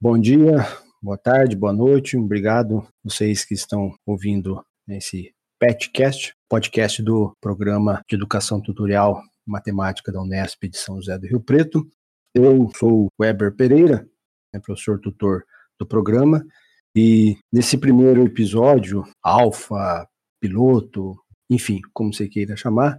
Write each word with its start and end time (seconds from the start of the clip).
Bom 0.00 0.16
dia, 0.16 0.58
boa 1.02 1.18
tarde, 1.18 1.56
boa 1.56 1.72
noite. 1.72 2.16
Obrigado 2.16 2.86
vocês 3.02 3.44
que 3.44 3.52
estão 3.52 3.92
ouvindo 4.06 4.64
esse 4.88 5.34
PetCast, 5.58 6.34
podcast 6.48 7.02
do 7.02 7.36
Programa 7.40 8.00
de 8.08 8.14
Educação 8.14 8.62
Tutorial 8.62 9.20
Matemática 9.44 10.12
da 10.12 10.22
Unesp 10.22 10.68
de 10.68 10.78
São 10.78 11.00
José 11.00 11.18
do 11.18 11.26
Rio 11.26 11.40
Preto. 11.40 11.84
Eu 12.32 12.70
sou 12.76 13.08
Weber 13.20 13.56
Pereira, 13.56 14.08
né, 14.54 14.60
professor 14.60 15.00
tutor 15.00 15.42
do 15.76 15.84
programa, 15.84 16.46
e 16.94 17.36
nesse 17.52 17.76
primeiro 17.76 18.24
episódio, 18.24 19.02
alfa, 19.20 20.08
piloto, 20.40 21.16
enfim, 21.50 21.80
como 21.92 22.14
você 22.14 22.28
queira 22.28 22.54
chamar, 22.54 22.96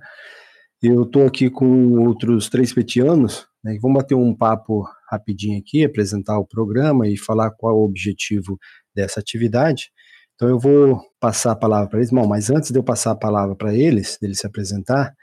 eu 0.82 1.04
estou 1.04 1.26
aqui 1.26 1.50
com 1.50 2.00
outros 2.08 2.50
três 2.50 2.74
petianos, 2.74 3.46
né, 3.64 3.78
vamos 3.82 4.02
bater 4.02 4.16
um 4.16 4.36
papo 4.36 4.86
rapidinho 5.10 5.60
aqui, 5.60 5.84
apresentar 5.84 6.40
o 6.40 6.48
programa 6.48 7.08
e 7.08 7.18
falar 7.18 7.52
qual 7.52 7.78
o 7.78 7.84
objetivo 7.84 8.58
dessa 8.96 9.20
atividade. 9.20 9.92
Então 10.36 10.48
eu 10.48 10.60
vou 10.60 11.02
passar 11.20 11.52
a 11.52 11.56
palavra 11.56 11.90
para 11.90 12.00
eles, 12.00 12.12
Bom, 12.12 12.26
mas 12.28 12.50
antes 12.50 12.72
de 12.72 12.80
eu 12.80 12.84
passar 12.84 13.12
a 13.12 13.16
palavra 13.16 13.56
para 13.56 13.76
eles, 13.76 14.18
deles 14.22 14.40
se 14.40 14.48
apresentar, 14.48 15.14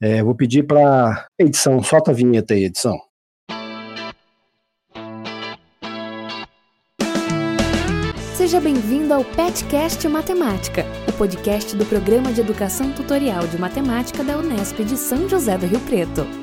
é, 0.00 0.22
vou 0.22 0.34
pedir 0.34 0.66
para 0.66 1.26
edição, 1.38 1.82
solta 1.82 2.12
a 2.12 2.14
vinheta 2.14 2.54
aí, 2.54 2.64
edição. 2.64 2.96
Seja 8.50 8.62
bem-vindo 8.62 9.14
ao 9.14 9.24
PetCast 9.24 10.08
Matemática, 10.08 10.84
o 11.08 11.12
podcast 11.12 11.76
do 11.76 11.86
Programa 11.86 12.32
de 12.32 12.40
Educação 12.40 12.90
Tutorial 12.90 13.46
de 13.46 13.56
Matemática 13.56 14.24
da 14.24 14.36
Unesp 14.36 14.80
de 14.82 14.96
São 14.96 15.28
José 15.28 15.56
do 15.56 15.66
Rio 15.66 15.78
Preto. 15.82 16.39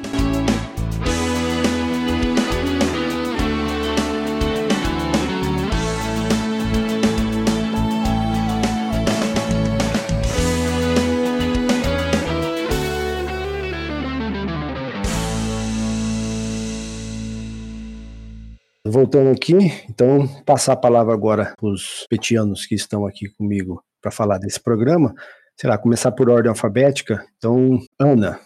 Voltando 19.08 19.32
aqui, 19.32 19.54
então, 19.90 20.28
passar 20.44 20.74
a 20.74 20.76
palavra 20.76 21.14
agora 21.14 21.54
para 21.58 21.70
os 21.70 22.06
petianos 22.10 22.66
que 22.66 22.76
estão 22.76 23.06
aqui 23.06 23.30
comigo 23.38 23.82
para 24.02 24.12
falar 24.12 24.38
desse 24.38 24.62
programa. 24.62 25.16
Sei 25.58 25.70
lá, 25.70 25.78
começar 25.78 26.12
por 26.12 26.30
ordem 26.30 26.50
alfabética. 26.50 27.26
Então, 27.38 27.80
Ana, 27.98 28.38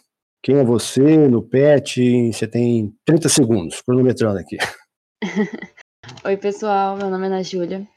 quem 0.44 0.58
é 0.58 0.64
você 0.64 1.28
no 1.28 1.42
PET? 1.42 2.32
Você 2.32 2.46
tem 2.46 2.94
30 3.08 3.28
segundos, 3.28 3.82
cronometrando 3.82 4.38
aqui. 4.38 4.60
Oi, 6.24 6.38
pessoal, 6.38 6.96
meu 6.96 7.10
nome 7.10 7.24
é 7.24 7.28
Ana 7.28 7.44
Júlia. 7.44 7.88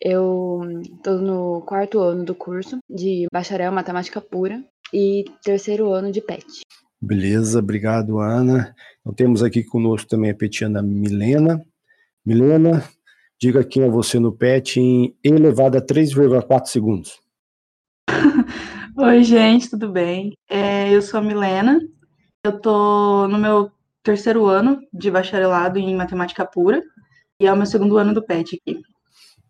Eu 0.00 0.62
estou 0.80 1.18
no 1.18 1.60
quarto 1.60 2.00
ano 2.00 2.24
do 2.24 2.34
curso 2.34 2.78
de 2.88 3.26
Bacharel 3.30 3.70
em 3.70 3.74
Matemática 3.74 4.18
Pura 4.18 4.64
e 4.94 5.26
terceiro 5.44 5.92
ano 5.92 6.10
de 6.10 6.22
PET. 6.22 6.62
Beleza, 7.02 7.58
obrigado, 7.58 8.18
Ana. 8.18 8.74
Então, 9.02 9.12
temos 9.12 9.42
aqui 9.42 9.62
conosco 9.62 10.08
também 10.08 10.30
a 10.30 10.34
petiana 10.34 10.80
Milena. 10.80 11.62
Milena, 12.26 12.82
diga 13.38 13.62
quem 13.62 13.82
é 13.82 13.88
você 13.88 14.18
no 14.18 14.32
PET 14.32 14.80
em 14.80 15.14
elevado 15.22 15.76
a 15.76 15.82
3,4 15.82 16.66
segundos. 16.66 17.20
Oi, 18.96 19.22
gente, 19.22 19.68
tudo 19.68 19.92
bem? 19.92 20.32
É, 20.48 20.90
eu 20.90 21.02
sou 21.02 21.20
a 21.20 21.22
Milena, 21.22 21.78
eu 22.42 22.58
tô 22.58 23.28
no 23.28 23.36
meu 23.36 23.70
terceiro 24.02 24.46
ano 24.46 24.80
de 24.90 25.10
bacharelado 25.10 25.78
em 25.78 25.94
matemática 25.94 26.46
pura 26.46 26.82
e 27.38 27.46
é 27.46 27.52
o 27.52 27.56
meu 27.56 27.66
segundo 27.66 27.98
ano 27.98 28.14
do 28.14 28.24
PET 28.24 28.56
aqui. 28.56 28.80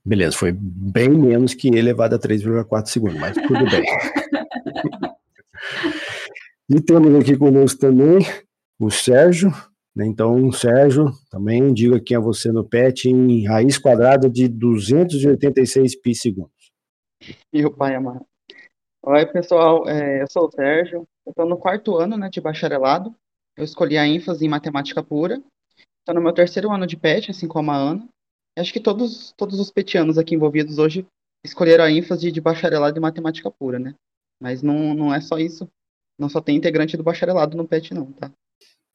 Beleza, 0.05 0.36
foi 0.36 0.53
bem 0.53 1.11
menos 1.11 1.55
que 1.55 1.69
elevado 1.69 2.16
a 2.16 2.19
3,4 2.19 2.86
segundos, 2.86 3.20
mas 3.20 3.36
tudo 3.36 3.70
bem. 3.70 3.84
e 6.69 6.81
temos 6.81 7.15
aqui 7.21 7.37
conosco 7.37 7.78
também 7.78 8.19
o 8.81 8.91
Sérgio. 8.91 9.54
Né? 9.94 10.06
Então, 10.06 10.50
Sérgio, 10.50 11.12
também 11.31 11.72
diga 11.72 12.00
quem 12.00 12.16
é 12.16 12.21
você 12.21 12.50
no 12.50 12.65
PET 12.65 13.09
em 13.09 13.47
raiz 13.47 13.78
quadrada 13.78 14.28
de 14.28 14.49
286 14.49 16.00
pi 16.00 16.15
segundos. 16.15 16.72
E 17.53 17.65
o 17.65 17.71
pai 17.71 17.94
amado. 17.94 18.27
Oi, 19.03 19.27
pessoal, 19.27 19.88
é, 19.88 20.22
eu 20.22 20.27
sou 20.31 20.47
o 20.47 20.50
Sérgio, 20.50 21.06
eu 21.27 21.31
estou 21.31 21.47
no 21.47 21.59
quarto 21.59 21.97
ano 21.97 22.16
né, 22.16 22.28
de 22.28 22.41
bacharelado, 22.41 23.15
eu 23.56 23.62
escolhi 23.62 23.99
a 23.99 24.06
ênfase 24.06 24.44
em 24.44 24.49
matemática 24.49 25.03
pura, 25.03 25.43
estou 26.00 26.15
no 26.15 26.22
meu 26.22 26.33
terceiro 26.33 26.72
ano 26.72 26.87
de 26.87 26.97
PET, 26.97 27.31
assim 27.31 27.47
como 27.47 27.71
a 27.71 27.77
Ana, 27.77 28.09
acho 28.59 28.72
que 28.72 28.81
todos, 28.81 29.33
todos 29.37 29.60
os 29.60 29.71
petianos 29.71 30.16
aqui 30.19 30.34
envolvidos 30.34 30.78
hoje 30.78 31.06
escolheram 31.44 31.84
a 31.84 31.91
ênfase 31.91 32.33
de 32.33 32.41
bacharelado 32.41 32.99
em 32.99 33.03
matemática 33.03 33.50
pura, 33.50 33.78
né? 33.78 33.94
Mas 34.41 34.62
não, 34.62 34.94
não 34.94 35.15
é 35.15 35.21
só 35.21 35.38
isso, 35.38 35.69
não 36.19 36.28
só 36.28 36.41
tem 36.41 36.56
integrante 36.56 36.97
do 36.97 37.03
bacharelado 37.03 37.56
no 37.56 37.69
PET 37.69 37.93
não, 37.93 38.10
tá? 38.12 38.33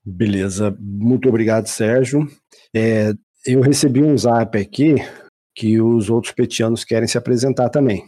Beleza, 0.06 0.76
muito 0.80 1.28
obrigado, 1.30 1.68
Sérgio. 1.68 2.28
É, 2.76 3.14
eu 3.46 3.62
recebi 3.62 4.02
um 4.02 4.18
zap 4.18 4.58
aqui 4.58 4.96
que 5.56 5.80
os 5.82 6.10
outros 6.10 6.34
petianos 6.34 6.84
querem 6.84 7.08
se 7.08 7.18
apresentar 7.18 7.70
também. 7.70 8.04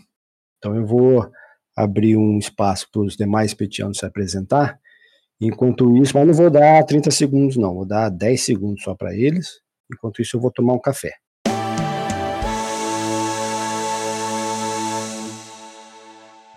Então 0.58 0.76
eu 0.76 0.86
vou 0.86 1.30
abrir 1.76 2.16
um 2.16 2.38
espaço 2.38 2.88
para 2.92 3.02
os 3.02 3.16
demais 3.16 3.54
petianos 3.54 3.98
se 3.98 4.06
apresentar. 4.06 4.80
Enquanto 5.40 5.98
isso, 5.98 6.16
mas 6.16 6.28
não 6.28 6.34
vou 6.34 6.50
dar 6.50 6.84
30 6.84 7.10
segundos, 7.12 7.58
não, 7.58 7.74
vou 7.74 7.86
dar 7.86 8.10
10 8.10 8.42
segundos 8.42 8.84
só 8.84 8.96
para 8.96 9.16
eles. 9.16 9.60
Enquanto 9.92 10.22
isso, 10.22 10.38
eu 10.38 10.42
vou 10.42 10.52
tomar 10.52 10.74
um 10.74 10.80
café. 10.80 11.12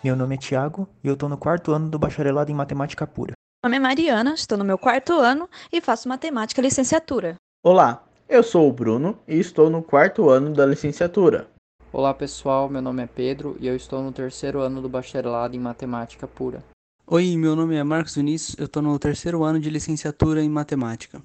Meu 0.04 0.14
nome 0.14 0.34
é 0.34 0.38
Tiago 0.38 0.86
e 1.02 1.08
eu 1.08 1.14
estou 1.14 1.30
no 1.30 1.38
quarto 1.38 1.72
ano 1.72 1.88
do 1.88 1.98
bacharelado 1.98 2.52
em 2.52 2.54
matemática 2.54 3.06
pura. 3.06 3.33
Meu 3.64 3.70
nome 3.70 3.76
é 3.78 3.80
Mariana, 3.80 4.34
estou 4.34 4.58
no 4.58 4.64
meu 4.64 4.76
quarto 4.76 5.14
ano 5.14 5.48
e 5.72 5.80
faço 5.80 6.06
matemática 6.06 6.60
licenciatura. 6.60 7.36
Olá, 7.64 8.04
eu 8.28 8.42
sou 8.42 8.68
o 8.68 8.72
Bruno 8.72 9.18
e 9.26 9.38
estou 9.38 9.70
no 9.70 9.82
quarto 9.82 10.28
ano 10.28 10.52
da 10.52 10.66
licenciatura. 10.66 11.48
Olá 11.90 12.12
pessoal, 12.12 12.68
meu 12.68 12.82
nome 12.82 13.02
é 13.02 13.06
Pedro 13.06 13.56
e 13.58 13.66
eu 13.66 13.74
estou 13.74 14.02
no 14.02 14.12
terceiro 14.12 14.60
ano 14.60 14.82
do 14.82 14.88
bacharelado 14.90 15.56
em 15.56 15.58
matemática 15.58 16.28
pura. 16.28 16.62
Oi, 17.06 17.38
meu 17.38 17.56
nome 17.56 17.74
é 17.74 17.82
Marcos 17.82 18.16
Vinícius, 18.16 18.54
eu 18.58 18.66
estou 18.66 18.82
no 18.82 18.98
terceiro 18.98 19.42
ano 19.42 19.58
de 19.58 19.70
licenciatura 19.70 20.42
em 20.42 20.48
matemática. 20.50 21.22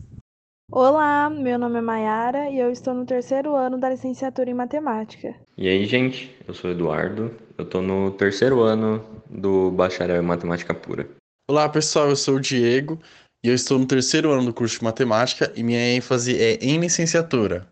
Olá, 0.71 1.29
meu 1.29 1.59
nome 1.59 1.79
é 1.79 1.81
Mayara 1.81 2.49
e 2.49 2.57
eu 2.57 2.71
estou 2.71 2.93
no 2.93 3.05
terceiro 3.05 3.53
ano 3.53 3.77
da 3.77 3.89
licenciatura 3.89 4.49
em 4.49 4.53
matemática. 4.53 5.35
E 5.57 5.67
aí, 5.67 5.85
gente, 5.85 6.33
eu 6.47 6.53
sou 6.53 6.71
Eduardo, 6.71 7.35
eu 7.57 7.65
estou 7.65 7.81
no 7.81 8.11
terceiro 8.11 8.61
ano 8.61 9.03
do 9.29 9.71
bacharel 9.71 10.23
em 10.23 10.25
matemática 10.25 10.73
pura. 10.73 11.18
Olá 11.49 11.67
pessoal, 11.67 12.09
eu 12.09 12.15
sou 12.15 12.35
o 12.35 12.39
Diego 12.39 12.99
e 13.43 13.49
eu 13.49 13.55
estou 13.55 13.79
no 13.79 13.87
terceiro 13.87 14.31
ano 14.31 14.45
do 14.45 14.53
curso 14.53 14.77
de 14.77 14.83
matemática 14.83 15.51
e 15.55 15.63
minha 15.63 15.79
ênfase 15.95 16.39
é 16.39 16.63
em 16.63 16.77
licenciatura. 16.77 17.67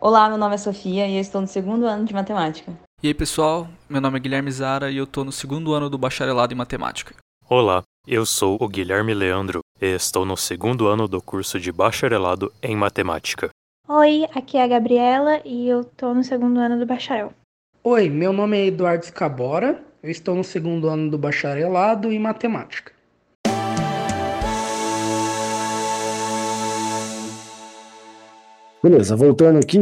Olá, 0.00 0.28
meu 0.28 0.38
nome 0.38 0.54
é 0.54 0.58
Sofia 0.58 1.08
e 1.08 1.16
eu 1.16 1.20
estou 1.20 1.40
no 1.40 1.48
segundo 1.48 1.86
ano 1.86 2.04
de 2.04 2.14
matemática. 2.14 2.72
E 3.02 3.08
aí 3.08 3.14
pessoal, 3.14 3.66
meu 3.88 4.00
nome 4.00 4.18
é 4.18 4.20
Guilherme 4.20 4.52
Zara 4.52 4.92
e 4.92 4.98
eu 4.98 5.02
estou 5.02 5.24
no 5.24 5.32
segundo 5.32 5.74
ano 5.74 5.90
do 5.90 5.98
bacharelado 5.98 6.54
em 6.54 6.56
matemática. 6.56 7.16
Olá, 7.50 7.82
eu 8.06 8.24
sou 8.24 8.58
o 8.60 8.68
Guilherme 8.68 9.12
Leandro 9.12 9.58
e 9.82 9.86
estou 9.86 10.24
no 10.24 10.36
segundo 10.36 10.86
ano 10.86 11.08
do 11.08 11.20
curso 11.20 11.58
de 11.58 11.72
bacharelado 11.72 12.52
em 12.62 12.76
matemática. 12.76 13.48
Oi, 13.88 14.24
aqui 14.36 14.56
é 14.56 14.62
a 14.62 14.68
Gabriela 14.68 15.40
e 15.44 15.68
eu 15.68 15.80
estou 15.80 16.14
no 16.14 16.22
segundo 16.22 16.60
ano 16.60 16.78
do 16.78 16.86
bacharel. 16.86 17.32
Oi, 17.82 18.08
meu 18.08 18.32
nome 18.32 18.56
é 18.56 18.66
Eduardo 18.66 19.04
Scabora, 19.04 19.82
eu 20.00 20.10
estou 20.12 20.36
no 20.36 20.44
segundo 20.44 20.88
ano 20.88 21.10
do 21.10 21.18
bacharelado 21.18 22.12
em 22.12 22.20
matemática. 22.20 22.94
Beleza, 28.82 29.16
voltando 29.16 29.58
aqui, 29.58 29.78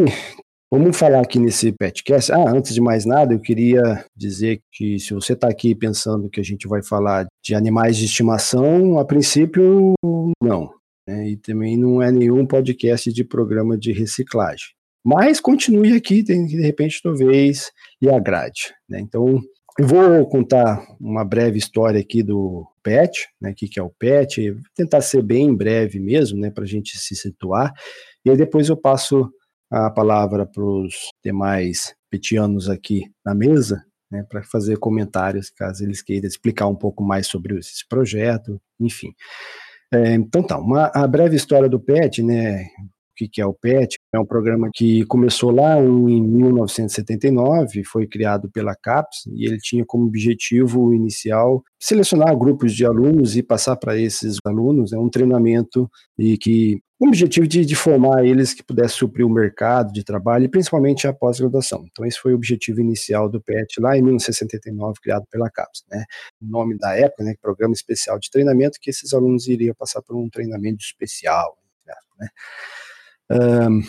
vamos 0.70 0.96
falar 0.96 1.20
aqui 1.20 1.38
nesse 1.38 1.72
podcast. 1.72 2.32
Ah, 2.32 2.50
antes 2.50 2.72
de 2.72 2.80
mais 2.80 3.04
nada, 3.04 3.34
eu 3.34 3.40
queria 3.40 4.04
dizer 4.16 4.60
que 4.72 4.98
se 4.98 5.12
você 5.12 5.32
está 5.32 5.48
aqui 5.48 5.74
pensando 5.74 6.30
que 6.30 6.40
a 6.40 6.44
gente 6.44 6.68
vai 6.68 6.82
falar 6.82 7.26
de 7.42 7.54
animais 7.54 7.96
de 7.96 8.04
estimação, 8.04 8.98
a 8.98 9.04
princípio, 9.04 9.94
não. 10.42 10.70
Né? 11.06 11.30
E 11.30 11.36
também 11.36 11.76
não 11.76 12.00
é 12.00 12.10
nenhum 12.10 12.46
podcast 12.46 13.12
de 13.12 13.24
programa 13.24 13.76
de 13.76 13.92
reciclagem. 13.92 14.68
Mas 15.04 15.40
continue 15.40 15.94
aqui, 15.94 16.22
tem, 16.22 16.46
de 16.46 16.60
repente, 16.62 17.02
talvez 17.02 17.70
lhe 18.00 18.08
agrade. 18.08 18.72
Né? 18.88 19.00
Então, 19.00 19.42
eu 19.76 19.88
vou 19.88 20.26
contar 20.28 20.86
uma 21.00 21.24
breve 21.24 21.58
história 21.58 22.00
aqui 22.00 22.22
do 22.22 22.64
PET, 22.80 23.26
né, 23.40 23.50
o 23.50 23.54
que, 23.54 23.66
que 23.66 23.80
é 23.80 23.82
o 23.82 23.90
PET, 23.90 24.54
tentar 24.74 25.00
ser 25.00 25.20
bem 25.20 25.52
breve 25.52 25.98
mesmo, 25.98 26.38
né, 26.38 26.48
para 26.48 26.62
a 26.62 26.66
gente 26.66 26.96
se 26.96 27.16
situar. 27.16 27.72
E 28.24 28.30
aí 28.30 28.36
depois 28.36 28.68
eu 28.68 28.76
passo 28.76 29.30
a 29.70 29.90
palavra 29.90 30.46
para 30.46 30.62
os 30.62 30.94
demais 31.22 31.94
petianos 32.10 32.68
aqui 32.68 33.10
na 33.24 33.34
mesa, 33.34 33.84
né, 34.10 34.24
para 34.28 34.42
fazer 34.44 34.78
comentários, 34.78 35.50
caso 35.50 35.82
eles 35.82 36.00
queiram 36.00 36.28
explicar 36.28 36.68
um 36.68 36.76
pouco 36.76 37.02
mais 37.02 37.26
sobre 37.26 37.58
esse 37.58 37.86
projeto, 37.88 38.60
enfim. 38.78 39.12
É, 39.92 40.14
então 40.14 40.42
tá, 40.42 40.58
uma, 40.58 40.90
a 40.94 41.06
breve 41.06 41.36
história 41.36 41.68
do 41.68 41.80
PET, 41.80 42.22
né, 42.22 42.66
o 43.14 43.30
que 43.30 43.40
é 43.40 43.46
o 43.46 43.54
PET. 43.54 43.98
É 44.12 44.18
um 44.18 44.26
programa 44.26 44.70
que 44.72 45.04
começou 45.06 45.50
lá 45.50 45.78
em 45.78 46.22
1979, 46.22 47.84
foi 47.84 48.06
criado 48.06 48.50
pela 48.50 48.74
CAPES 48.74 49.26
e 49.34 49.46
ele 49.46 49.58
tinha 49.58 49.84
como 49.86 50.06
objetivo 50.06 50.92
inicial 50.92 51.62
selecionar 51.78 52.36
grupos 52.36 52.74
de 52.74 52.84
alunos 52.84 53.36
e 53.36 53.42
passar 53.42 53.76
para 53.76 53.98
esses 53.98 54.38
alunos 54.44 54.92
né, 54.92 54.98
um 54.98 55.10
treinamento 55.10 55.90
e 56.18 56.38
que 56.38 56.80
o 56.98 57.08
objetivo 57.08 57.46
de, 57.46 57.64
de, 57.64 57.74
formar 57.74 58.24
eles 58.24 58.54
que 58.54 58.62
pudesse 58.62 58.94
suprir 58.94 59.26
o 59.26 59.30
mercado 59.30 59.92
de 59.92 60.02
trabalho 60.02 60.44
e 60.44 60.48
principalmente 60.48 61.06
a 61.06 61.12
pós-graduação. 61.12 61.84
Então 61.90 62.06
esse 62.06 62.18
foi 62.18 62.32
o 62.32 62.36
objetivo 62.36 62.80
inicial 62.80 63.28
do 63.28 63.42
PET 63.42 63.80
lá 63.80 63.98
em 63.98 64.02
1969, 64.02 65.00
criado 65.02 65.26
pela 65.30 65.50
CAPES. 65.50 65.84
Né? 65.90 66.04
O 66.40 66.46
nome 66.46 66.78
da 66.78 66.96
época, 66.96 67.24
né, 67.24 67.34
Programa 67.42 67.74
Especial 67.74 68.18
de 68.18 68.30
Treinamento, 68.30 68.78
que 68.80 68.88
esses 68.88 69.12
alunos 69.12 69.46
iriam 69.48 69.74
passar 69.74 70.00
por 70.02 70.16
um 70.16 70.30
treinamento 70.30 70.82
especial. 70.82 71.58
Né? 72.18 72.28
Um, 73.30 73.82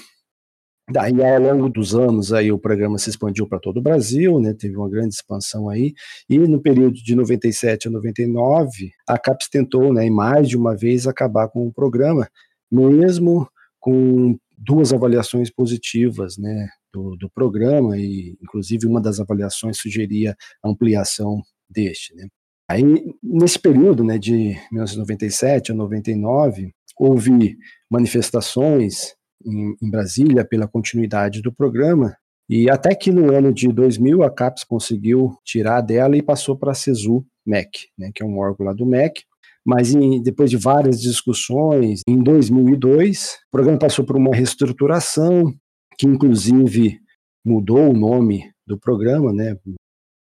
Daí, 0.87 1.19
ao 1.19 1.41
longo 1.41 1.67
dos 1.67 1.95
anos, 1.95 2.31
aí 2.31 2.51
o 2.51 2.59
programa 2.59 2.99
se 2.99 3.09
expandiu 3.09 3.47
para 3.47 3.59
todo 3.59 3.77
o 3.77 3.81
Brasil, 3.81 4.39
né, 4.39 4.53
teve 4.53 4.77
uma 4.77 4.87
grande 4.87 5.15
expansão 5.15 5.67
aí, 5.67 5.95
e 6.29 6.37
no 6.37 6.61
período 6.61 6.93
de 6.93 7.15
97 7.15 7.87
a 7.87 7.91
99, 7.91 8.91
a 9.07 9.17
CAPES 9.17 9.49
tentou, 9.49 9.91
né, 9.91 10.07
mais 10.11 10.47
de 10.47 10.55
uma 10.55 10.75
vez, 10.77 11.07
acabar 11.07 11.47
com 11.47 11.65
o 11.65 11.73
programa, 11.73 12.29
mesmo 12.71 13.49
com 13.79 14.37
duas 14.55 14.93
avaliações 14.93 15.49
positivas, 15.49 16.37
né, 16.37 16.69
do, 16.93 17.15
do 17.15 17.31
programa, 17.31 17.97
e 17.97 18.37
inclusive 18.39 18.85
uma 18.85 19.01
das 19.01 19.19
avaliações 19.19 19.79
sugeria 19.79 20.35
ampliação 20.63 21.41
deste, 21.67 22.13
né. 22.15 22.27
Aí, 22.69 22.83
nesse 23.23 23.57
período, 23.59 24.03
né, 24.03 24.19
de 24.19 24.55
1997 24.71 25.71
a 25.71 25.75
99, 25.75 26.71
houve 26.97 27.57
manifestações 27.89 29.15
em, 29.43 29.75
em 29.81 29.89
Brasília 29.89 30.45
pela 30.45 30.67
continuidade 30.67 31.41
do 31.41 31.53
programa, 31.53 32.15
e 32.47 32.69
até 32.69 32.93
que 32.93 33.11
no 33.11 33.33
ano 33.33 33.51
de 33.51 33.67
2000 33.67 34.23
a 34.23 34.29
CAPES 34.29 34.63
conseguiu 34.63 35.35
tirar 35.43 35.81
dela 35.81 36.15
e 36.15 36.21
passou 36.21 36.55
para 36.55 36.71
a 36.71 36.75
CESU 36.75 37.25
MEC, 37.45 37.87
né, 37.97 38.11
que 38.13 38.21
é 38.21 38.25
um 38.25 38.37
órgão 38.37 38.67
lá 38.67 38.73
do 38.73 38.85
MEC. 38.85 39.23
Mas 39.65 39.95
em, 39.95 40.21
depois 40.21 40.51
de 40.51 40.57
várias 40.57 41.01
discussões, 41.01 42.01
em 42.07 42.21
2002, 42.21 43.39
o 43.47 43.51
programa 43.51 43.79
passou 43.79 44.05
por 44.05 44.15
uma 44.15 44.35
reestruturação, 44.35 45.51
que 45.97 46.05
inclusive 46.05 46.99
mudou 47.43 47.89
o 47.89 47.93
nome 47.93 48.51
do 48.65 48.79
programa, 48.79 49.33
né, 49.33 49.55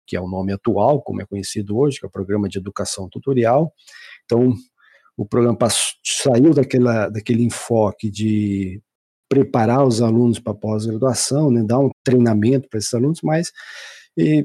que 0.06 0.16
é 0.16 0.20
o 0.20 0.28
nome 0.28 0.52
atual, 0.52 1.00
como 1.02 1.22
é 1.22 1.26
conhecido 1.26 1.76
hoje, 1.76 2.00
que 2.00 2.06
é 2.06 2.08
o 2.08 2.12
Programa 2.12 2.48
de 2.48 2.58
Educação 2.58 3.08
Tutorial. 3.08 3.72
Então, 4.24 4.54
o 5.16 5.26
programa 5.26 5.56
passou, 5.56 5.92
saiu 6.04 6.54
daquela, 6.54 7.08
daquele 7.08 7.44
enfoque 7.44 8.10
de 8.10 8.80
preparar 9.28 9.86
os 9.86 10.00
alunos 10.00 10.38
para 10.38 10.54
pós-graduação, 10.54 11.50
né, 11.50 11.62
dar 11.62 11.78
um 11.78 11.90
treinamento 12.04 12.68
para 12.68 12.78
esses 12.78 12.94
alunos, 12.94 13.20
mas 13.22 13.52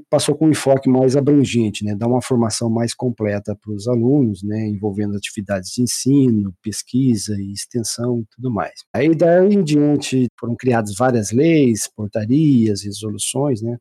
passou 0.08 0.36
com 0.36 0.46
um 0.46 0.52
enfoque 0.52 0.88
mais 0.88 1.16
abrangente, 1.16 1.84
né, 1.84 1.96
dar 1.96 2.08
uma 2.08 2.22
formação 2.22 2.70
mais 2.70 2.94
completa 2.94 3.58
para 3.60 3.74
os 3.74 3.88
alunos, 3.88 4.44
né, 4.44 4.68
envolvendo 4.68 5.18
atividades 5.18 5.72
de 5.72 5.82
ensino, 5.82 6.54
pesquisa 6.62 7.36
e 7.40 7.52
extensão 7.52 8.20
e 8.20 8.26
tudo 8.36 8.52
mais. 8.52 8.84
Aí 8.94 9.16
daí 9.16 9.54
em 9.54 9.64
diante 9.64 10.28
foram 10.40 10.56
criadas 10.56 10.94
várias 10.96 11.32
leis, 11.32 11.90
portarias, 11.96 12.84
resoluções, 12.84 13.64
né, 13.64 13.78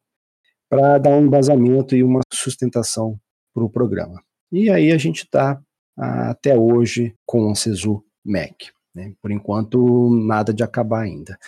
para 0.70 0.96
dar 0.96 1.10
um 1.10 1.26
embasamento 1.26 1.94
e 1.94 2.02
uma 2.02 2.20
sustentação 2.32 3.18
para 3.52 3.62
o 3.64 3.68
programa. 3.68 4.22
E 4.50 4.70
aí 4.70 4.92
a 4.92 4.96
gente 4.96 5.24
está 5.24 5.60
até 5.94 6.56
hoje 6.56 7.14
com 7.26 7.50
o 7.50 7.54
CESU 7.54 8.02
MEC. 8.24 8.70
Né? 8.94 9.14
Por 9.20 9.30
enquanto, 9.30 10.10
nada 10.10 10.52
de 10.52 10.62
acabar 10.62 11.02
ainda. 11.02 11.38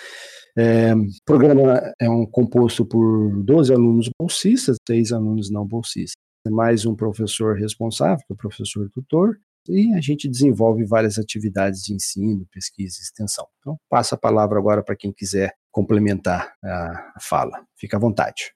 É, 0.57 0.95
o 0.95 1.07
programa 1.25 1.95
é 2.01 2.09
um 2.09 2.25
composto 2.25 2.87
por 2.87 3.43
12 3.43 3.73
alunos 3.73 4.09
bolsistas, 4.19 4.77
6 4.87 5.13
alunos 5.13 5.51
não 5.51 5.67
bolsistas. 5.67 6.15
Mais 6.49 6.85
um 6.85 6.95
professor 6.95 7.57
responsável, 7.57 8.19
que 8.19 8.33
é 8.33 8.35
o 8.35 8.37
professor 8.37 8.89
tutor, 8.91 9.39
e 9.69 9.95
a 9.95 10.01
gente 10.01 10.29
desenvolve 10.29 10.85
várias 10.85 11.19
atividades 11.19 11.83
de 11.83 11.95
ensino, 11.95 12.47
pesquisa 12.53 12.99
e 12.99 13.03
extensão. 13.03 13.47
Então, 13.59 13.77
passo 13.89 14.15
a 14.15 14.19
palavra 14.19 14.59
agora 14.59 14.83
para 14.83 14.97
quem 14.97 15.11
quiser 15.13 15.55
complementar 15.73 16.55
a 16.63 17.19
fala. 17.21 17.67
Fica 17.77 17.97
à 17.97 18.01
vontade. 18.01 18.53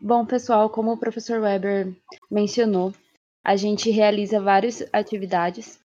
Bom, 0.00 0.24
pessoal, 0.24 0.70
como 0.70 0.92
o 0.92 0.98
professor 0.98 1.40
Weber 1.40 1.94
mencionou, 2.30 2.94
a 3.44 3.56
gente 3.56 3.90
realiza 3.90 4.40
várias 4.40 4.82
atividades 4.92 5.78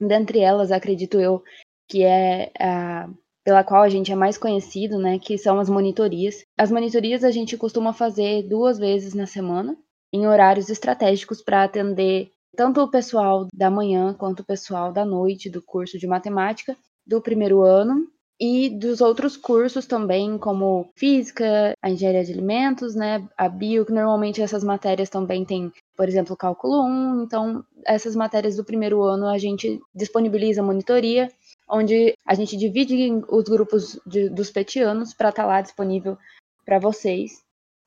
Dentre 0.00 0.40
elas, 0.40 0.70
acredito 0.70 1.20
eu, 1.20 1.42
que 1.88 2.02
é 2.02 2.50
a 2.58 3.08
pela 3.48 3.64
qual 3.64 3.80
a 3.82 3.88
gente 3.88 4.12
é 4.12 4.14
mais 4.14 4.36
conhecido, 4.36 4.98
né, 4.98 5.18
que 5.18 5.38
são 5.38 5.58
as 5.58 5.70
monitorias. 5.70 6.44
As 6.54 6.70
monitorias 6.70 7.24
a 7.24 7.30
gente 7.30 7.56
costuma 7.56 7.94
fazer 7.94 8.42
duas 8.42 8.78
vezes 8.78 9.14
na 9.14 9.24
semana, 9.24 9.74
em 10.12 10.26
horários 10.26 10.68
estratégicos 10.68 11.40
para 11.40 11.64
atender 11.64 12.30
tanto 12.54 12.82
o 12.82 12.90
pessoal 12.90 13.46
da 13.54 13.70
manhã 13.70 14.12
quanto 14.12 14.40
o 14.40 14.44
pessoal 14.44 14.92
da 14.92 15.02
noite 15.02 15.48
do 15.48 15.62
curso 15.62 15.98
de 15.98 16.06
matemática 16.06 16.76
do 17.06 17.22
primeiro 17.22 17.62
ano 17.62 18.06
e 18.40 18.70
dos 18.70 19.00
outros 19.00 19.36
cursos 19.36 19.86
também, 19.86 20.38
como 20.38 20.90
física, 20.94 21.72
a 21.82 21.90
engenharia 21.90 22.24
de 22.24 22.32
alimentos, 22.32 22.94
né, 22.94 23.26
a 23.36 23.48
bio, 23.48 23.84
que 23.84 23.92
normalmente 23.92 24.40
essas 24.40 24.62
matérias 24.62 25.08
também 25.08 25.44
têm 25.44 25.72
por 25.98 26.08
exemplo, 26.08 26.36
cálculo 26.36 26.84
1. 26.84 27.24
Então, 27.24 27.64
essas 27.84 28.14
matérias 28.14 28.54
do 28.54 28.64
primeiro 28.64 29.02
ano 29.02 29.26
a 29.26 29.36
gente 29.36 29.80
disponibiliza 29.92 30.62
monitoria, 30.62 31.28
onde 31.68 32.14
a 32.24 32.34
gente 32.34 32.56
divide 32.56 33.10
os 33.28 33.44
grupos 33.48 33.98
de, 34.06 34.28
dos 34.28 34.48
petianos 34.48 35.12
para 35.12 35.30
estar 35.30 35.42
tá 35.42 35.48
lá 35.48 35.60
disponível 35.60 36.16
para 36.64 36.78
vocês, 36.78 37.42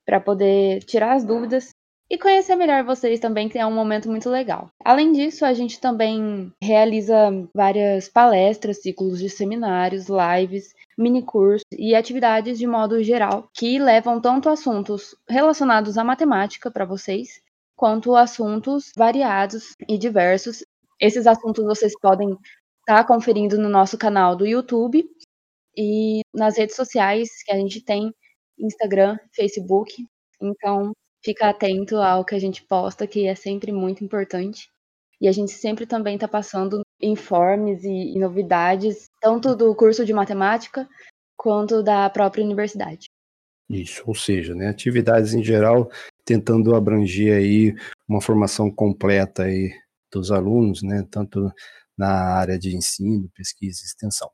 para 0.05 0.19
poder 0.19 0.83
tirar 0.83 1.13
as 1.13 1.23
dúvidas 1.23 1.69
e 2.11 2.17
conhecer 2.17 2.57
melhor 2.57 2.83
vocês 2.83 3.21
também, 3.21 3.47
que 3.47 3.57
é 3.57 3.65
um 3.65 3.73
momento 3.73 4.09
muito 4.09 4.29
legal. 4.29 4.69
Além 4.83 5.13
disso, 5.13 5.45
a 5.45 5.53
gente 5.53 5.79
também 5.79 6.51
realiza 6.61 7.15
várias 7.55 8.09
palestras, 8.09 8.81
ciclos 8.81 9.17
de 9.17 9.29
seminários, 9.29 10.07
lives, 10.09 10.75
mini 10.97 11.23
cursos 11.23 11.63
e 11.71 11.95
atividades 11.95 12.59
de 12.59 12.67
modo 12.67 13.01
geral 13.01 13.47
que 13.53 13.79
levam 13.79 14.19
tanto 14.19 14.49
assuntos 14.49 15.15
relacionados 15.25 15.97
à 15.97 16.03
matemática 16.03 16.69
para 16.69 16.83
vocês, 16.83 17.41
quanto 17.77 18.13
assuntos 18.13 18.91
variados 18.93 19.77
e 19.87 19.97
diversos. 19.97 20.65
Esses 20.99 21.25
assuntos 21.25 21.63
vocês 21.63 21.93
podem 21.97 22.31
estar 22.81 22.97
tá 22.97 23.03
conferindo 23.05 23.57
no 23.57 23.69
nosso 23.69 23.97
canal 23.97 24.35
do 24.35 24.45
YouTube 24.45 25.01
e 25.77 26.19
nas 26.35 26.57
redes 26.57 26.75
sociais 26.75 27.29
que 27.45 27.53
a 27.53 27.55
gente 27.55 27.81
tem, 27.81 28.13
Instagram, 28.59 29.17
Facebook. 29.33 30.05
Então, 30.41 30.91
fica 31.23 31.49
atento 31.49 31.97
ao 31.97 32.25
que 32.25 32.35
a 32.35 32.39
gente 32.39 32.63
posta, 32.63 33.07
que 33.07 33.27
é 33.27 33.35
sempre 33.35 33.71
muito 33.71 34.03
importante. 34.03 34.69
E 35.19 35.27
a 35.27 35.31
gente 35.31 35.51
sempre 35.51 35.85
também 35.85 36.15
está 36.15 36.27
passando 36.27 36.81
informes 36.99 37.83
e, 37.83 38.15
e 38.15 38.19
novidades, 38.19 39.05
tanto 39.21 39.55
do 39.55 39.75
curso 39.75 40.03
de 40.03 40.13
matemática 40.13 40.87
quanto 41.37 41.83
da 41.83 42.09
própria 42.09 42.43
universidade. 42.43 43.07
Isso, 43.69 44.03
ou 44.05 44.15
seja, 44.15 44.53
né, 44.53 44.67
atividades 44.67 45.33
em 45.33 45.43
geral 45.43 45.89
tentando 46.25 46.75
abranger 46.75 47.37
aí 47.37 47.75
uma 48.07 48.21
formação 48.21 48.69
completa 48.69 49.43
aí 49.43 49.71
dos 50.11 50.31
alunos, 50.31 50.83
né, 50.83 51.07
tanto 51.09 51.51
na 51.97 52.35
área 52.35 52.59
de 52.59 52.75
ensino, 52.75 53.29
pesquisa 53.33 53.79
e 53.81 53.85
extensão. 53.85 54.29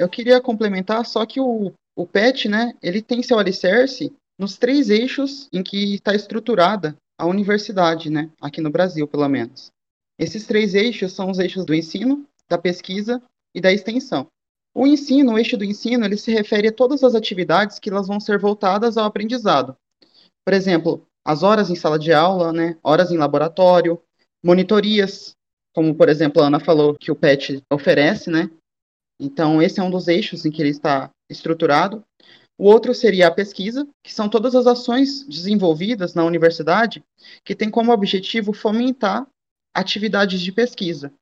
Eu 0.00 0.08
queria 0.08 0.40
complementar 0.40 1.04
só 1.04 1.26
que 1.26 1.38
o, 1.38 1.74
o 1.94 2.06
PET, 2.06 2.48
né, 2.48 2.72
ele 2.82 3.02
tem 3.02 3.22
seu 3.22 3.38
alicerce 3.38 4.10
nos 4.38 4.56
três 4.56 4.88
eixos 4.88 5.46
em 5.52 5.62
que 5.62 5.96
está 5.96 6.14
estruturada 6.14 6.96
a 7.18 7.26
universidade, 7.26 8.08
né, 8.08 8.30
aqui 8.40 8.62
no 8.62 8.70
Brasil, 8.70 9.06
pelo 9.06 9.28
menos. 9.28 9.70
Esses 10.18 10.46
três 10.46 10.74
eixos 10.74 11.12
são 11.12 11.30
os 11.30 11.38
eixos 11.38 11.66
do 11.66 11.74
ensino, 11.74 12.26
da 12.48 12.56
pesquisa 12.56 13.22
e 13.54 13.60
da 13.60 13.70
extensão. 13.70 14.26
O 14.74 14.86
ensino, 14.86 15.34
o 15.34 15.38
eixo 15.38 15.58
do 15.58 15.64
ensino, 15.64 16.06
ele 16.06 16.16
se 16.16 16.32
refere 16.32 16.68
a 16.68 16.72
todas 16.72 17.04
as 17.04 17.14
atividades 17.14 17.78
que 17.78 17.90
elas 17.90 18.06
vão 18.06 18.18
ser 18.18 18.38
voltadas 18.38 18.96
ao 18.96 19.04
aprendizado. 19.04 19.76
Por 20.42 20.54
exemplo, 20.54 21.06
as 21.22 21.42
horas 21.42 21.68
em 21.68 21.76
sala 21.76 21.98
de 21.98 22.10
aula, 22.10 22.54
né, 22.54 22.78
horas 22.82 23.10
em 23.10 23.18
laboratório, 23.18 24.00
monitorias, 24.42 25.36
como 25.74 25.94
por 25.94 26.08
exemplo 26.08 26.42
a 26.42 26.46
Ana 26.46 26.58
falou 26.58 26.94
que 26.94 27.12
o 27.12 27.16
PET 27.16 27.62
oferece, 27.70 28.30
né? 28.30 28.50
Então 29.20 29.60
esse 29.60 29.78
é 29.78 29.82
um 29.82 29.90
dos 29.90 30.08
eixos 30.08 30.44
em 30.44 30.50
que 30.50 30.62
ele 30.62 30.70
está 30.70 31.10
estruturado. 31.30 32.02
O 32.58 32.64
outro 32.64 32.94
seria 32.94 33.28
a 33.28 33.30
pesquisa, 33.30 33.86
que 34.02 34.12
são 34.12 34.28
todas 34.28 34.54
as 34.54 34.66
ações 34.66 35.26
desenvolvidas 35.26 36.14
na 36.14 36.24
universidade 36.24 37.02
que 37.44 37.54
têm 37.54 37.70
como 37.70 37.92
objetivo 37.92 38.52
fomentar 38.52 39.26
atividades 39.74 40.40
de 40.40 40.52
pesquisa. 40.52 41.12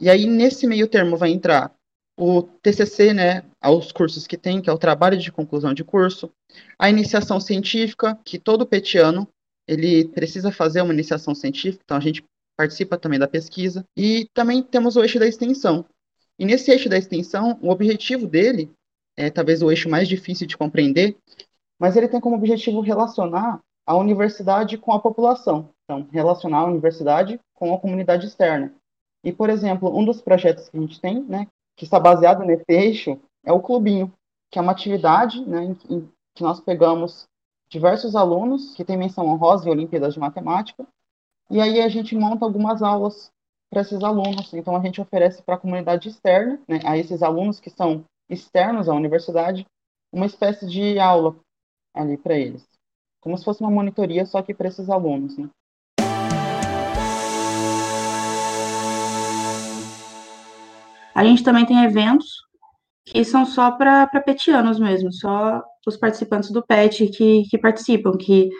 E 0.00 0.10
aí 0.10 0.26
nesse 0.26 0.66
meio 0.66 0.88
termo 0.88 1.16
vai 1.16 1.30
entrar 1.30 1.72
o 2.18 2.42
TCC, 2.42 3.14
né, 3.14 3.42
aos 3.60 3.90
cursos 3.90 4.26
que 4.26 4.36
tem, 4.36 4.60
que 4.60 4.68
é 4.68 4.72
o 4.72 4.78
trabalho 4.78 5.16
de 5.16 5.32
conclusão 5.32 5.72
de 5.72 5.82
curso, 5.82 6.30
a 6.78 6.90
iniciação 6.90 7.40
científica, 7.40 8.18
que 8.24 8.38
todo 8.38 8.66
petiano 8.66 9.26
ele 9.66 10.06
precisa 10.08 10.52
fazer 10.52 10.82
uma 10.82 10.92
iniciação 10.92 11.34
científica, 11.34 11.82
então 11.84 11.96
a 11.96 12.00
gente 12.00 12.22
participa 12.56 12.98
também 12.98 13.18
da 13.18 13.26
pesquisa. 13.26 13.84
E 13.96 14.28
também 14.34 14.62
temos 14.62 14.96
o 14.96 15.02
eixo 15.02 15.18
da 15.18 15.26
extensão. 15.26 15.84
E 16.38 16.44
nesse 16.44 16.70
eixo 16.70 16.88
da 16.88 16.98
extensão, 16.98 17.58
o 17.60 17.70
objetivo 17.70 18.26
dele, 18.26 18.70
é 19.16 19.30
talvez 19.30 19.62
o 19.62 19.70
eixo 19.70 19.88
mais 19.88 20.08
difícil 20.08 20.46
de 20.46 20.56
compreender, 20.56 21.16
mas 21.78 21.96
ele 21.96 22.08
tem 22.08 22.20
como 22.20 22.36
objetivo 22.36 22.80
relacionar 22.80 23.60
a 23.86 23.96
universidade 23.96 24.78
com 24.78 24.92
a 24.92 25.00
população. 25.00 25.68
Então, 25.84 26.08
relacionar 26.10 26.60
a 26.60 26.66
universidade 26.66 27.40
com 27.54 27.74
a 27.74 27.78
comunidade 27.78 28.26
externa. 28.26 28.72
E, 29.24 29.32
por 29.32 29.50
exemplo, 29.50 29.96
um 29.96 30.04
dos 30.04 30.20
projetos 30.20 30.68
que 30.68 30.76
a 30.76 30.80
gente 30.80 31.00
tem, 31.00 31.22
né, 31.22 31.46
que 31.76 31.84
está 31.84 31.98
baseado 31.98 32.44
nesse 32.44 32.64
eixo, 32.68 33.18
é 33.44 33.52
o 33.52 33.60
Clubinho, 33.60 34.12
que 34.50 34.58
é 34.58 34.62
uma 34.62 34.72
atividade 34.72 35.44
né, 35.44 35.64
em, 35.64 35.76
em, 35.94 36.08
que 36.34 36.42
nós 36.42 36.60
pegamos 36.60 37.26
diversos 37.68 38.14
alunos 38.14 38.74
que 38.74 38.84
têm 38.84 38.96
menção 38.96 39.26
honrosa 39.26 39.68
em 39.68 39.72
Olimpíadas 39.72 40.14
de 40.14 40.20
Matemática, 40.20 40.86
e 41.50 41.60
aí 41.60 41.80
a 41.80 41.88
gente 41.88 42.14
monta 42.14 42.44
algumas 42.44 42.82
aulas 42.82 43.30
para 43.72 43.80
esses 43.80 44.04
alunos. 44.04 44.52
Então, 44.52 44.76
a 44.76 44.80
gente 44.80 45.00
oferece 45.00 45.42
para 45.42 45.54
a 45.54 45.58
comunidade 45.58 46.06
externa, 46.06 46.60
né, 46.68 46.78
a 46.84 46.98
esses 46.98 47.22
alunos 47.22 47.58
que 47.58 47.70
são 47.70 48.04
externos 48.28 48.86
à 48.86 48.94
universidade, 48.94 49.66
uma 50.12 50.26
espécie 50.26 50.66
de 50.66 50.98
aula 50.98 51.34
ali 51.96 52.18
para 52.18 52.36
eles. 52.36 52.62
Como 53.22 53.36
se 53.38 53.42
fosse 53.42 53.62
uma 53.62 53.70
monitoria, 53.70 54.26
só 54.26 54.42
que 54.42 54.52
para 54.52 54.68
esses 54.68 54.90
alunos. 54.90 55.38
Né? 55.38 55.48
A 61.14 61.24
gente 61.24 61.42
também 61.42 61.64
tem 61.64 61.82
eventos 61.82 62.26
que 63.06 63.24
são 63.24 63.46
só 63.46 63.70
para 63.70 64.06
petianos 64.20 64.78
mesmo, 64.78 65.10
só 65.10 65.62
os 65.86 65.96
participantes 65.96 66.50
do 66.50 66.62
PET 66.62 67.06
que, 67.08 67.44
que 67.48 67.56
participam, 67.56 68.18
que, 68.18 68.50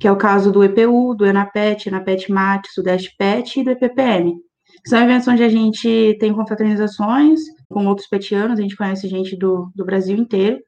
que 0.00 0.08
é 0.08 0.12
o 0.12 0.16
caso 0.16 0.50
do 0.50 0.64
EPU, 0.64 1.14
do 1.14 1.26
ENAPET, 1.26 1.88
ENAPET 1.90 2.32
MAT, 2.32 2.66
Sudeste 2.72 3.14
PET 3.18 3.60
e 3.60 3.64
do 3.64 3.70
EPPM. 3.70 4.42
São 4.86 5.02
eventos 5.02 5.26
onde 5.28 5.42
a 5.42 5.48
gente 5.48 6.16
tem 6.20 6.34
confraternizações 6.34 7.40
com 7.70 7.86
outros 7.86 8.06
petianos, 8.06 8.58
a 8.58 8.62
gente 8.62 8.76
conhece 8.76 9.08
gente 9.08 9.36
do, 9.36 9.70
do 9.74 9.84
Brasil 9.84 10.16
inteiro, 10.16 10.58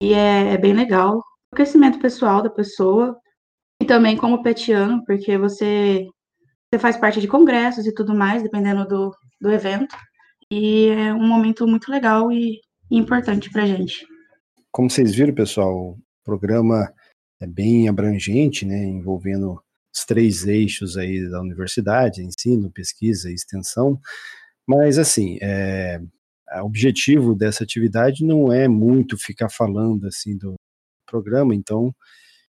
e 0.00 0.12
é, 0.12 0.52
é 0.52 0.58
bem 0.58 0.72
legal. 0.72 1.18
O 1.52 1.56
crescimento 1.56 1.98
pessoal 1.98 2.42
da 2.42 2.50
pessoa, 2.50 3.16
e 3.82 3.84
também 3.84 4.16
como 4.16 4.42
petiano, 4.42 5.04
porque 5.04 5.36
você, 5.36 6.06
você 6.70 6.78
faz 6.78 6.96
parte 6.96 7.20
de 7.20 7.26
congressos 7.26 7.86
e 7.86 7.94
tudo 7.94 8.14
mais, 8.14 8.42
dependendo 8.42 8.86
do, 8.86 9.12
do 9.40 9.50
evento, 9.50 9.96
e 10.50 10.88
é 10.88 11.12
um 11.12 11.26
momento 11.26 11.66
muito 11.66 11.90
legal 11.90 12.30
e, 12.30 12.60
e 12.90 12.96
importante 12.96 13.50
para 13.50 13.66
gente. 13.66 14.06
Como 14.70 14.88
vocês 14.88 15.14
viram, 15.14 15.34
pessoal, 15.34 15.74
o 15.74 15.98
programa 16.24 16.92
é 17.40 17.46
bem 17.46 17.88
abrangente, 17.88 18.64
né, 18.64 18.84
envolvendo 18.84 19.60
os 19.96 20.04
três 20.04 20.46
eixos 20.46 20.96
aí 20.96 21.28
da 21.30 21.40
universidade, 21.40 22.22
ensino, 22.22 22.70
pesquisa 22.70 23.30
e 23.30 23.34
extensão, 23.34 23.98
mas 24.66 24.98
assim, 24.98 25.38
é, 25.40 25.98
o 26.60 26.66
objetivo 26.66 27.34
dessa 27.34 27.64
atividade 27.64 28.24
não 28.24 28.52
é 28.52 28.68
muito 28.68 29.16
ficar 29.16 29.48
falando 29.48 30.06
assim 30.06 30.36
do 30.36 30.54
programa, 31.06 31.54
então 31.54 31.94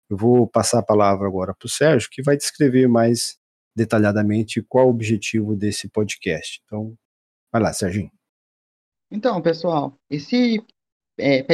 eu 0.09 0.17
vou 0.17 0.47
passar 0.47 0.79
a 0.79 0.85
palavra 0.85 1.27
agora 1.27 1.53
para 1.53 1.65
o 1.65 1.69
Sérgio, 1.69 2.09
que 2.11 2.21
vai 2.21 2.35
descrever 2.35 2.87
mais 2.87 3.37
detalhadamente 3.75 4.61
qual 4.61 4.87
o 4.87 4.89
objetivo 4.89 5.55
desse 5.55 5.87
podcast. 5.89 6.61
Então, 6.65 6.95
vai 7.51 7.61
lá, 7.61 7.71
Serginho. 7.71 8.11
Então, 9.11 9.41
pessoal, 9.41 9.97
esse 10.09 10.65
é, 11.17 11.45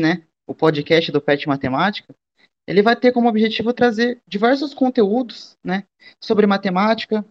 né, 0.00 0.26
o 0.46 0.54
podcast 0.54 1.10
do 1.10 1.20
Pet 1.20 1.48
Matemática, 1.48 2.14
ele 2.66 2.82
vai 2.82 2.96
ter 2.96 3.12
como 3.12 3.28
objetivo 3.28 3.72
trazer 3.72 4.20
diversos 4.26 4.72
conteúdos, 4.72 5.56
né, 5.64 5.84
sobre 6.20 6.46
matemática, 6.46 7.24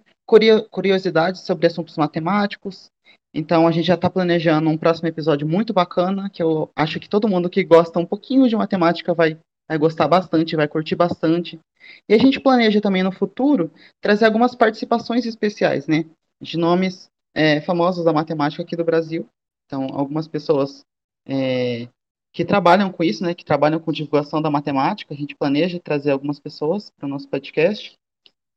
curiosidades 0.69 1.41
sobre 1.41 1.67
assuntos 1.67 1.97
matemáticos. 1.97 2.89
Então 3.33 3.67
a 3.67 3.71
gente 3.71 3.85
já 3.85 3.95
está 3.95 4.09
planejando 4.09 4.69
um 4.69 4.77
próximo 4.77 5.07
episódio 5.07 5.47
muito 5.47 5.73
bacana, 5.73 6.29
que 6.29 6.43
eu 6.43 6.69
acho 6.75 6.99
que 6.99 7.09
todo 7.09 7.27
mundo 7.27 7.49
que 7.49 7.63
gosta 7.63 7.99
um 7.99 8.05
pouquinho 8.05 8.47
de 8.47 8.55
matemática 8.55 9.13
vai, 9.13 9.37
vai 9.69 9.77
gostar 9.77 10.07
bastante, 10.07 10.55
vai 10.55 10.67
curtir 10.67 10.95
bastante. 10.95 11.59
E 12.07 12.13
a 12.13 12.17
gente 12.17 12.39
planeja 12.39 12.81
também 12.81 13.03
no 13.03 13.11
futuro 13.11 13.71
trazer 14.01 14.25
algumas 14.25 14.53
participações 14.55 15.25
especiais, 15.25 15.87
né, 15.87 16.05
de 16.41 16.57
nomes 16.57 17.09
é, 17.33 17.61
famosos 17.61 18.03
da 18.03 18.13
matemática 18.13 18.63
aqui 18.63 18.75
do 18.75 18.83
Brasil. 18.83 19.27
Então 19.65 19.87
algumas 19.93 20.27
pessoas 20.27 20.81
é, 21.27 21.87
que 22.33 22.45
trabalham 22.45 22.89
com 22.91 23.03
isso, 23.03 23.23
né, 23.23 23.33
que 23.33 23.43
trabalham 23.43 23.79
com 23.79 23.91
divulgação 23.91 24.41
da 24.41 24.49
matemática. 24.49 25.13
A 25.13 25.17
gente 25.17 25.35
planeja 25.35 25.79
trazer 25.79 26.11
algumas 26.11 26.39
pessoas 26.39 26.89
para 26.89 27.05
o 27.05 27.09
nosso 27.09 27.27
podcast. 27.27 27.97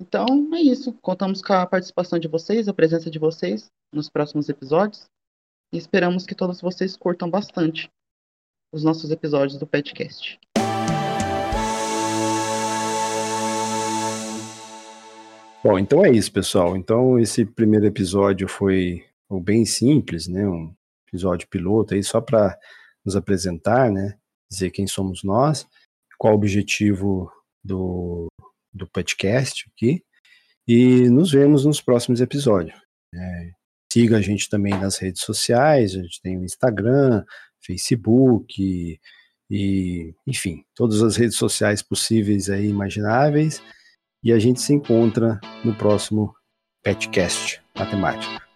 Então, 0.01 0.27
é 0.55 0.61
isso. 0.61 0.93
Contamos 1.03 1.43
com 1.43 1.53
a 1.53 1.67
participação 1.67 2.19
de 2.19 2.29
vocês, 2.29 2.69
a 2.69 2.75
presença 2.75 3.11
de 3.11 3.19
vocês 3.19 3.71
nos 3.93 4.09
próximos 4.09 4.49
episódios. 4.49 5.07
E 5.73 5.79
esperamos 5.79 6.25
que 6.25 6.37
todos 6.37 6.61
vocês 6.61 6.97
curtam 6.97 7.29
bastante 7.29 7.91
os 8.73 8.85
nossos 8.85 9.11
episódios 9.11 9.59
do 9.59 9.67
podcast. 9.67 10.39
Bom, 15.65 15.79
então 15.79 16.05
é 16.05 16.13
isso, 16.13 16.31
pessoal. 16.31 16.77
Então, 16.77 17.19
esse 17.19 17.45
primeiro 17.45 17.87
episódio 17.87 18.47
foi 18.47 19.05
bem 19.43 19.65
simples, 19.65 20.29
né? 20.29 20.47
Um 20.47 20.73
episódio 21.09 21.49
piloto 21.49 21.95
aí 21.95 22.05
só 22.05 22.21
para 22.21 22.57
nos 23.05 23.17
apresentar, 23.17 23.91
né? 23.91 24.17
Dizer 24.51 24.71
quem 24.71 24.87
somos 24.87 25.23
nós, 25.23 25.67
qual 26.19 26.35
o 26.35 26.37
objetivo 26.37 27.31
do, 27.63 28.27
do 28.73 28.89
podcast 28.89 29.71
aqui, 29.75 30.03
e 30.67 31.09
nos 31.11 31.33
vemos 31.33 31.65
nos 31.65 31.81
próximos 31.81 32.21
episódios. 32.21 32.79
É, 33.15 33.51
siga 33.93 34.17
a 34.17 34.21
gente 34.21 34.49
também 34.49 34.73
nas 34.73 34.99
redes 34.99 35.23
sociais, 35.23 35.95
a 35.95 36.03
gente 36.03 36.21
tem 36.23 36.39
o 36.39 36.45
Instagram, 36.45 37.25
Facebook, 37.65 38.63
e, 38.63 38.99
e 39.51 40.15
enfim, 40.27 40.65
todas 40.75 41.03
as 41.03 41.17
redes 41.17 41.37
sociais 41.37 41.83
possíveis 41.83 42.49
aí, 42.49 42.69
imagináveis, 42.69 43.63
e 44.23 44.33
a 44.33 44.39
gente 44.39 44.61
se 44.61 44.73
encontra 44.73 45.39
no 45.65 45.77
próximo 45.77 46.35
Petcast 46.83 47.63
Matemática. 47.77 48.54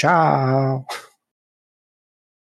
Tchau! 0.00 0.86